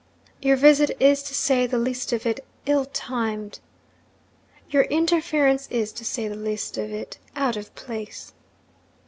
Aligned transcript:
'Your 0.41 0.57
visit 0.57 0.99
is, 0.99 1.21
to 1.21 1.35
say 1.35 1.67
the 1.67 1.77
least 1.77 2.11
of 2.11 2.25
it, 2.25 2.39
ill 2.65 2.85
timed.' 2.85 3.59
'Your 4.67 4.85
interference 4.85 5.67
is, 5.69 5.91
to 5.91 6.03
say 6.03 6.27
the 6.27 6.33
least 6.35 6.75
of 6.79 6.91
it, 6.91 7.19
out 7.35 7.55
of 7.55 7.75
place.' 7.75 8.33